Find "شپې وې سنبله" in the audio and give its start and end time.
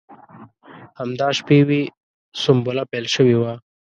1.37-2.83